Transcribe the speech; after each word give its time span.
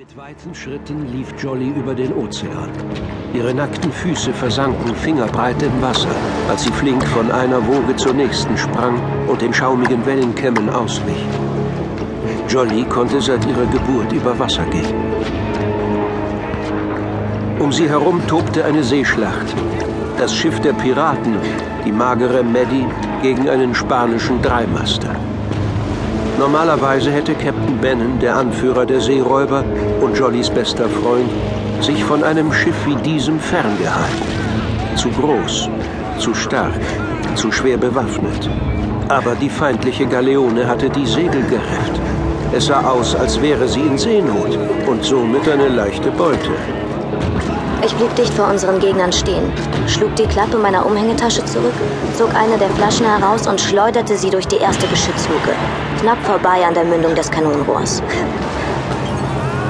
Mit 0.00 0.16
weiten 0.16 0.54
Schritten 0.54 1.12
lief 1.12 1.34
Jolly 1.38 1.68
über 1.76 1.94
den 1.94 2.14
Ozean. 2.14 2.70
Ihre 3.34 3.52
nackten 3.52 3.92
Füße 3.92 4.32
versanken 4.32 4.94
fingerbreit 4.94 5.62
im 5.62 5.82
Wasser, 5.82 6.16
als 6.48 6.62
sie 6.62 6.72
flink 6.72 7.06
von 7.08 7.30
einer 7.30 7.60
Woge 7.66 7.94
zur 7.96 8.14
nächsten 8.14 8.56
sprang 8.56 8.98
und 9.28 9.42
den 9.42 9.52
schaumigen 9.52 10.06
Wellenkämmen 10.06 10.70
auswich. 10.70 11.22
Jolly 12.48 12.84
konnte 12.84 13.20
seit 13.20 13.44
ihrer 13.44 13.66
Geburt 13.66 14.10
über 14.10 14.38
Wasser 14.38 14.64
gehen. 14.70 14.94
Um 17.58 17.70
sie 17.70 17.86
herum 17.86 18.26
tobte 18.26 18.64
eine 18.64 18.82
Seeschlacht. 18.82 19.54
Das 20.16 20.34
Schiff 20.34 20.58
der 20.60 20.72
Piraten, 20.72 21.34
die 21.84 21.92
magere 21.92 22.42
Maddie, 22.42 22.86
gegen 23.20 23.50
einen 23.50 23.74
spanischen 23.74 24.40
Dreimaster. 24.40 25.14
Normalerweise 26.40 27.10
hätte 27.12 27.34
Captain 27.34 27.78
Bannon, 27.82 28.18
der 28.18 28.34
Anführer 28.34 28.86
der 28.86 29.02
Seeräuber 29.02 29.62
und 30.00 30.16
Jollys 30.16 30.48
bester 30.48 30.88
Freund, 30.88 31.30
sich 31.82 32.02
von 32.02 32.24
einem 32.24 32.50
Schiff 32.50 32.86
wie 32.86 32.96
diesem 32.96 33.38
ferngehalten. 33.38 34.26
Zu 34.96 35.10
groß, 35.10 35.68
zu 36.18 36.32
stark, 36.34 36.80
zu 37.34 37.52
schwer 37.52 37.76
bewaffnet. 37.76 38.48
Aber 39.08 39.34
die 39.34 39.50
feindliche 39.50 40.06
Galeone 40.06 40.66
hatte 40.66 40.88
die 40.88 41.04
Segel 41.04 41.42
gerefft. 41.42 42.00
Es 42.54 42.68
sah 42.68 42.88
aus, 42.88 43.14
als 43.14 43.38
wäre 43.42 43.68
sie 43.68 43.82
in 43.82 43.98
Seenot 43.98 44.58
und 44.86 45.04
somit 45.04 45.46
eine 45.46 45.68
leichte 45.68 46.10
Beute. 46.10 46.52
Ich 47.84 47.94
blieb 47.96 48.14
dicht 48.16 48.32
vor 48.32 48.48
unseren 48.48 48.78
Gegnern 48.78 49.12
stehen, 49.12 49.52
schlug 49.86 50.16
die 50.16 50.26
Klappe 50.26 50.56
meiner 50.56 50.86
Umhängetasche 50.86 51.44
zurück, 51.44 51.74
zog 52.16 52.34
eine 52.34 52.56
der 52.56 52.70
Flaschen 52.70 53.04
heraus 53.04 53.46
und 53.46 53.60
schleuderte 53.60 54.16
sie 54.16 54.30
durch 54.30 54.46
die 54.48 54.58
erste 54.58 54.86
Geschützluke, 54.86 55.52
knapp 56.00 56.18
vorbei 56.24 56.64
an 56.66 56.72
der 56.72 56.84
Mündung 56.84 57.14
des 57.14 57.30
Kanonenrohrs. 57.30 58.02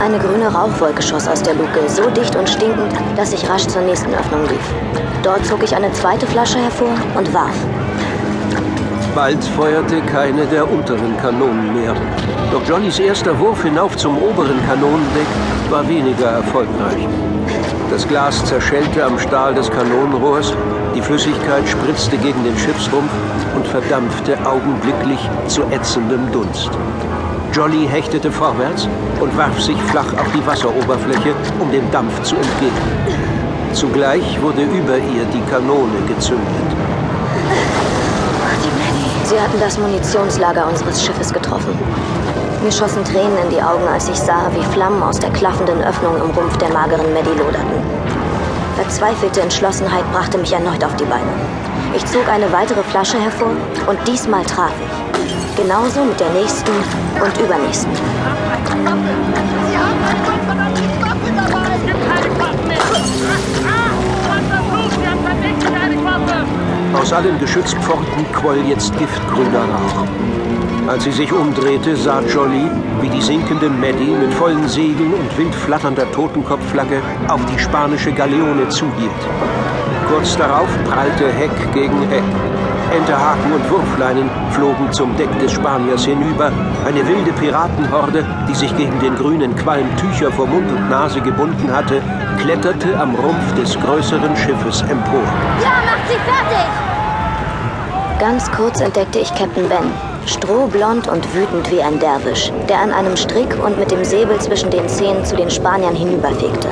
Eine 0.00 0.18
grüne 0.18 0.52
Rauchwolke 0.52 1.02
schoss 1.02 1.26
aus 1.26 1.42
der 1.42 1.54
Luke, 1.54 1.80
so 1.88 2.08
dicht 2.10 2.34
und 2.36 2.48
stinkend, 2.48 2.92
dass 3.16 3.32
ich 3.32 3.48
rasch 3.48 3.66
zur 3.66 3.82
nächsten 3.82 4.14
Öffnung 4.14 4.42
lief. 4.42 4.72
Dort 5.22 5.44
zog 5.44 5.62
ich 5.64 5.74
eine 5.74 5.92
zweite 5.92 6.26
Flasche 6.26 6.58
hervor 6.58 6.94
und 7.16 7.32
warf. 7.34 7.54
Bald 9.14 9.42
feuerte 9.44 10.00
keine 10.02 10.46
der 10.46 10.70
unteren 10.70 11.16
Kanonen 11.18 11.74
mehr. 11.74 11.94
Doch 12.52 12.66
Jollys 12.66 12.98
erster 12.98 13.38
Wurf 13.38 13.62
hinauf 13.62 13.96
zum 13.96 14.16
oberen 14.18 14.64
Kanonendeck 14.66 15.26
war 15.70 15.86
weniger 15.88 16.26
erfolgreich. 16.26 17.08
Das 17.92 18.08
Glas 18.08 18.42
zerschellte 18.46 19.04
am 19.04 19.18
Stahl 19.18 19.54
des 19.54 19.70
Kanonenrohrs, 19.70 20.54
die 20.94 21.02
Flüssigkeit 21.02 21.68
spritzte 21.68 22.16
gegen 22.16 22.42
den 22.42 22.56
Schiffsrumpf 22.56 23.12
und 23.54 23.66
verdampfte 23.66 24.38
augenblicklich 24.46 25.18
zu 25.46 25.62
ätzendem 25.64 26.32
Dunst. 26.32 26.70
Jolly 27.52 27.86
hechtete 27.86 28.32
vorwärts 28.32 28.88
und 29.20 29.36
warf 29.36 29.60
sich 29.60 29.76
flach 29.90 30.10
auf 30.14 30.32
die 30.32 30.46
Wasseroberfläche, 30.46 31.34
um 31.58 31.70
dem 31.70 31.90
Dampf 31.90 32.22
zu 32.22 32.34
entgehen. 32.34 32.72
Zugleich 33.74 34.40
wurde 34.40 34.62
über 34.62 34.96
ihr 34.96 35.26
die 35.26 35.42
Kanone 35.50 36.00
gezündet. 36.08 36.91
Sie 39.32 39.40
hatten 39.40 39.58
das 39.60 39.78
Munitionslager 39.78 40.66
unseres 40.68 41.02
Schiffes 41.02 41.32
getroffen. 41.32 41.72
Mir 42.62 42.70
schossen 42.70 43.02
Tränen 43.02 43.38
in 43.44 43.48
die 43.48 43.62
Augen, 43.62 43.88
als 43.88 44.06
ich 44.10 44.18
sah, 44.18 44.50
wie 44.54 44.62
Flammen 44.74 45.02
aus 45.02 45.18
der 45.18 45.30
klaffenden 45.30 45.82
Öffnung 45.82 46.16
im 46.16 46.30
Rumpf 46.32 46.58
der 46.58 46.68
mageren 46.68 47.14
Maddie 47.14 47.38
loderten. 47.38 47.80
Verzweifelte 48.76 49.40
Entschlossenheit 49.40 50.04
brachte 50.12 50.36
mich 50.36 50.52
erneut 50.52 50.84
auf 50.84 50.94
die 50.96 51.06
Beine. 51.06 51.32
Ich 51.96 52.04
zog 52.04 52.28
eine 52.28 52.52
weitere 52.52 52.82
Flasche 52.82 53.18
hervor 53.18 53.52
und 53.86 53.98
diesmal 54.06 54.44
traf 54.44 54.72
ich. 54.84 55.56
Genauso 55.56 56.04
mit 56.04 56.20
der 56.20 56.28
nächsten 56.30 56.72
und 57.24 57.40
übernächsten. 57.40 57.94
Sie 57.94 59.78
haben 59.78 60.04
eine 60.04 60.22
verdammte 60.26 60.46
Waffe 60.46 60.71
Aus 67.12 67.18
allen 67.18 67.38
Geschützpforten 67.38 68.32
quoll 68.32 68.56
jetzt 68.66 68.96
giftgrüner 68.98 69.60
Rauch. 69.60 70.88
Als 70.88 71.04
sie 71.04 71.12
sich 71.12 71.30
umdrehte, 71.30 71.94
sah 71.94 72.22
Jolly, 72.22 72.70
wie 73.02 73.08
die 73.10 73.20
sinkende 73.20 73.68
Maddie 73.68 74.16
mit 74.18 74.32
vollen 74.32 74.66
Segeln 74.66 75.12
und 75.12 75.36
wild 75.36 75.54
flatternder 75.54 76.10
Totenkopfflagge 76.12 77.02
auf 77.28 77.40
die 77.44 77.58
spanische 77.58 78.12
Galeone 78.12 78.66
zuhielt. 78.70 79.22
Kurz 80.08 80.38
darauf 80.38 80.68
prallte 80.88 81.30
Heck 81.30 81.50
gegen 81.74 82.00
Heck. 82.08 82.24
Enterhaken 82.96 83.52
und 83.52 83.70
Wurfleinen 83.70 84.30
flogen 84.52 84.90
zum 84.92 85.14
Deck 85.18 85.38
des 85.38 85.52
Spaniers 85.52 86.06
hinüber. 86.06 86.50
Eine 86.86 87.06
wilde 87.06 87.32
Piratenhorde, 87.32 88.24
die 88.48 88.54
sich 88.54 88.74
gegen 88.78 88.98
den 89.00 89.16
grünen 89.16 89.54
Qualm 89.56 89.86
Tücher 89.98 90.32
vor 90.32 90.46
Mund 90.46 90.70
und 90.70 90.88
Nase 90.88 91.20
gebunden 91.20 91.70
hatte, 91.70 92.00
kletterte 92.38 92.98
am 92.98 93.14
Rumpf 93.14 93.52
des 93.54 93.78
größeren 93.78 94.34
Schiffes 94.34 94.80
empor. 94.88 95.24
Ja, 95.60 95.76
macht 95.84 96.08
sie 96.08 96.14
fertig! 96.14 97.01
Ganz 98.22 98.48
kurz 98.52 98.80
entdeckte 98.80 99.18
ich 99.18 99.34
Captain 99.34 99.68
Ben, 99.68 99.90
strohblond 100.26 101.08
und 101.08 101.34
wütend 101.34 101.68
wie 101.72 101.82
ein 101.82 101.98
Derwisch, 101.98 102.52
der 102.68 102.78
an 102.78 102.92
einem 102.92 103.16
Strick 103.16 103.58
und 103.64 103.76
mit 103.80 103.90
dem 103.90 104.04
Säbel 104.04 104.38
zwischen 104.38 104.70
den 104.70 104.88
Zähnen 104.88 105.24
zu 105.24 105.34
den 105.34 105.50
Spaniern 105.50 105.96
hinüberfegte. 105.96 106.68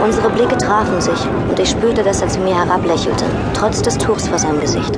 Unsere 0.00 0.30
Blicke 0.30 0.56
trafen 0.56 1.00
sich 1.00 1.18
und 1.50 1.58
ich 1.58 1.70
spürte, 1.70 2.04
dass 2.04 2.22
er 2.22 2.28
zu 2.28 2.38
mir 2.38 2.54
herablächelte, 2.54 3.24
trotz 3.52 3.82
des 3.82 3.98
Tuchs 3.98 4.28
vor 4.28 4.38
seinem 4.38 4.60
Gesicht. 4.60 4.96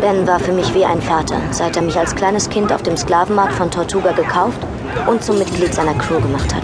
Ben 0.00 0.26
war 0.26 0.40
für 0.40 0.52
mich 0.52 0.72
wie 0.72 0.86
ein 0.86 1.02
Vater, 1.02 1.36
seit 1.50 1.76
er 1.76 1.82
mich 1.82 1.98
als 1.98 2.16
kleines 2.16 2.48
Kind 2.48 2.72
auf 2.72 2.82
dem 2.82 2.96
Sklavenmarkt 2.96 3.52
von 3.52 3.70
Tortuga 3.70 4.12
gekauft 4.12 4.62
und 5.06 5.22
zum 5.22 5.36
Mitglied 5.36 5.74
seiner 5.74 5.98
Crew 5.98 6.18
gemacht 6.18 6.54
hat. 6.54 6.62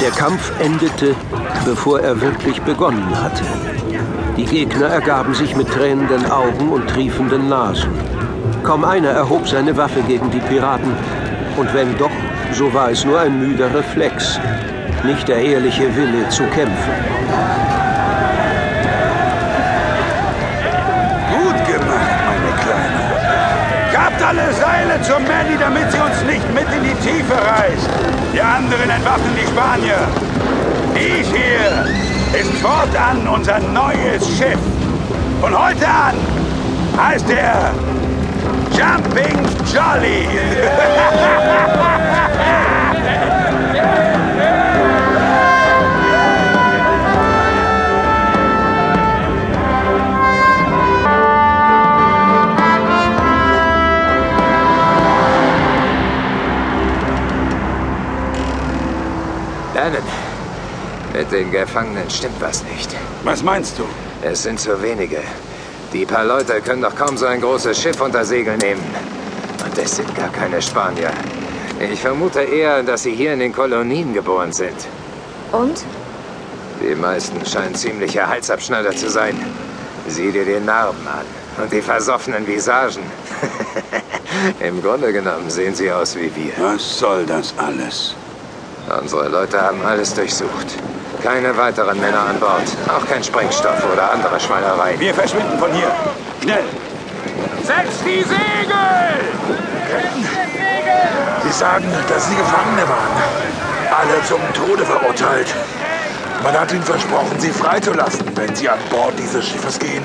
Der 0.00 0.10
Kampf 0.12 0.52
endete, 0.60 1.16
bevor 1.64 1.98
er 1.98 2.20
wirklich 2.20 2.62
begonnen 2.62 3.10
hatte. 3.20 3.42
Die 4.40 4.46
Gegner 4.46 4.86
ergaben 4.86 5.34
sich 5.34 5.54
mit 5.54 5.68
tränenden 5.68 6.30
Augen 6.30 6.70
und 6.70 6.88
triefenden 6.88 7.50
Nasen. 7.50 7.90
Kaum 8.62 8.86
einer 8.86 9.10
erhob 9.10 9.46
seine 9.46 9.76
Waffe 9.76 10.00
gegen 10.08 10.30
die 10.30 10.38
Piraten. 10.38 10.96
Und 11.58 11.74
wenn 11.74 11.94
doch, 11.98 12.10
so 12.50 12.72
war 12.72 12.90
es 12.90 13.04
nur 13.04 13.20
ein 13.20 13.38
müder 13.38 13.66
Reflex, 13.74 14.40
nicht 15.04 15.28
der 15.28 15.42
ehrliche 15.42 15.94
Wille 15.94 16.26
zu 16.30 16.44
kämpfen. 16.44 16.94
Gut 21.28 21.66
gemacht, 21.66 22.16
meine 22.24 22.52
Kleine. 22.62 23.92
Gabt 23.92 24.22
alle 24.22 24.54
Seile 24.54 25.02
zur 25.02 25.20
Maddie, 25.20 25.58
damit 25.60 25.92
sie 25.92 25.98
uns 25.98 26.24
nicht 26.24 26.54
mit 26.54 26.66
in 26.74 26.84
die 26.84 27.06
Tiefe 27.06 27.34
reißt. 27.34 27.90
Die 28.32 28.40
anderen 28.40 28.88
entwaffnen 28.88 29.36
die 29.36 29.46
Spanier. 29.46 29.98
Ich 30.94 31.28
hier 31.28 32.19
ist 32.32 32.52
fortan 32.58 33.26
unser 33.26 33.58
neues 33.58 34.26
Schiff. 34.36 34.58
Von 35.40 35.58
heute 35.58 35.86
an 35.86 36.14
heißt 36.96 37.28
er 37.30 37.72
Jumping 38.72 39.38
Jolly. 39.72 40.28
Mit 61.20 61.32
den 61.32 61.50
Gefangenen 61.50 62.08
stimmt 62.08 62.40
was 62.40 62.64
nicht. 62.64 62.96
Was 63.24 63.42
meinst 63.42 63.78
du? 63.78 63.84
Es 64.22 64.42
sind 64.42 64.58
zu 64.58 64.82
wenige. 64.82 65.18
Die 65.92 66.06
paar 66.06 66.24
Leute 66.24 66.62
können 66.62 66.80
doch 66.80 66.96
kaum 66.96 67.18
so 67.18 67.26
ein 67.26 67.42
großes 67.42 67.78
Schiff 67.78 68.00
unter 68.00 68.24
Segel 68.24 68.56
nehmen. 68.56 68.82
Und 69.62 69.76
es 69.76 69.96
sind 69.96 70.14
gar 70.14 70.30
keine 70.30 70.62
Spanier. 70.62 71.10
Ich 71.78 72.00
vermute 72.00 72.40
eher, 72.40 72.82
dass 72.82 73.02
sie 73.02 73.14
hier 73.14 73.34
in 73.34 73.40
den 73.40 73.52
Kolonien 73.52 74.14
geboren 74.14 74.50
sind. 74.50 74.78
Und? 75.52 75.84
Die 76.80 76.94
meisten 76.94 77.44
scheinen 77.44 77.74
ziemliche 77.74 78.26
Halsabschneider 78.26 78.92
zu 78.96 79.10
sein. 79.10 79.38
Sieh 80.08 80.32
dir 80.32 80.46
die 80.46 80.64
Narben 80.64 81.06
an 81.06 81.26
und 81.62 81.70
die 81.70 81.82
versoffenen 81.82 82.46
Visagen. 82.46 83.02
Im 84.60 84.80
Grunde 84.80 85.12
genommen 85.12 85.50
sehen 85.50 85.74
sie 85.74 85.92
aus 85.92 86.16
wie 86.16 86.32
wir. 86.34 86.54
Was 86.56 86.98
soll 86.98 87.26
das 87.26 87.52
alles? 87.58 88.14
Unsere 89.02 89.28
Leute 89.28 89.60
haben 89.60 89.84
alles 89.84 90.14
durchsucht. 90.14 90.78
Keine 91.22 91.56
weiteren 91.56 92.00
Männer 92.00 92.26
an 92.26 92.40
Bord. 92.40 92.62
Auch 92.88 93.06
kein 93.06 93.22
Sprengstoff 93.22 93.84
oder 93.92 94.10
andere 94.10 94.40
Schweinerei. 94.40 94.98
Wir 94.98 95.14
verschwinden 95.14 95.58
von 95.58 95.70
hier. 95.72 95.90
Schnell! 96.42 96.64
Setzt 97.62 98.04
die 98.04 98.22
Segel! 98.22 99.20
Sie 101.42 101.52
sagen, 101.52 101.86
dass 102.08 102.28
Sie 102.28 102.36
Gefangene 102.36 102.88
waren. 102.88 103.22
Alle 103.90 104.24
zum 104.24 104.40
Tode 104.54 104.84
verurteilt. 104.86 105.48
Man 106.42 106.58
hat 106.58 106.72
ihnen 106.72 106.82
versprochen, 106.82 107.38
sie 107.38 107.50
freizulassen, 107.50 108.34
wenn 108.34 108.54
sie 108.56 108.68
an 108.68 108.78
Bord 108.88 109.12
dieses 109.18 109.46
Schiffes 109.46 109.78
gehen 109.78 110.02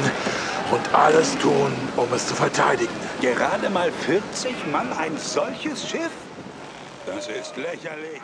und 0.71 0.81
alles 0.93 1.37
tun, 1.37 1.71
um 1.95 2.11
es 2.13 2.27
zu 2.27 2.35
verteidigen. 2.35 2.93
Gerade 3.21 3.69
mal 3.69 3.89
40 4.05 4.53
Mann 4.69 4.91
ein 4.97 5.17
solches 5.17 5.87
Schiff? 5.89 6.11
Das 7.05 7.27
ist 7.27 7.55
lächerlich. 7.55 8.21